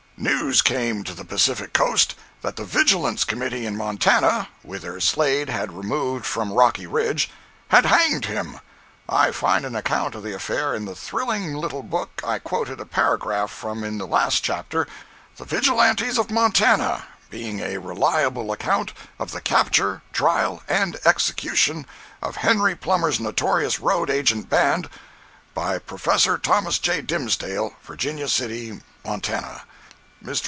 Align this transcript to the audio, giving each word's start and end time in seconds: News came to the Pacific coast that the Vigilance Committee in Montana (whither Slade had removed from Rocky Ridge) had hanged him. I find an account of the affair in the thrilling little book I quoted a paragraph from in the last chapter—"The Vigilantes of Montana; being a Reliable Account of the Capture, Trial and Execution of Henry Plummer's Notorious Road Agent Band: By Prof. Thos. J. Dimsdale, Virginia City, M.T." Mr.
News 0.17 0.61
came 0.61 1.03
to 1.05 1.15
the 1.15 1.25
Pacific 1.25 1.73
coast 1.73 2.13
that 2.43 2.55
the 2.55 2.63
Vigilance 2.63 3.23
Committee 3.23 3.65
in 3.65 3.75
Montana 3.75 4.49
(whither 4.61 4.99
Slade 4.99 5.49
had 5.49 5.71
removed 5.73 6.27
from 6.27 6.53
Rocky 6.53 6.85
Ridge) 6.85 7.27
had 7.69 7.87
hanged 7.87 8.25
him. 8.25 8.59
I 9.09 9.31
find 9.31 9.65
an 9.65 9.75
account 9.75 10.13
of 10.13 10.21
the 10.21 10.35
affair 10.35 10.75
in 10.75 10.85
the 10.85 10.93
thrilling 10.93 11.55
little 11.55 11.81
book 11.81 12.21
I 12.23 12.37
quoted 12.37 12.79
a 12.79 12.85
paragraph 12.85 13.49
from 13.49 13.83
in 13.83 13.97
the 13.97 14.05
last 14.05 14.43
chapter—"The 14.43 15.45
Vigilantes 15.45 16.19
of 16.19 16.29
Montana; 16.29 17.05
being 17.31 17.59
a 17.59 17.79
Reliable 17.79 18.51
Account 18.51 18.93
of 19.17 19.31
the 19.31 19.41
Capture, 19.41 20.03
Trial 20.13 20.61
and 20.69 20.97
Execution 21.03 21.87
of 22.21 22.35
Henry 22.35 22.75
Plummer's 22.75 23.19
Notorious 23.19 23.79
Road 23.79 24.11
Agent 24.11 24.49
Band: 24.49 24.87
By 25.55 25.79
Prof. 25.79 26.03
Thos. 26.43 26.77
J. 26.77 27.01
Dimsdale, 27.01 27.73
Virginia 27.81 28.27
City, 28.27 28.79
M.T." 29.03 29.33
Mr. 30.23 30.39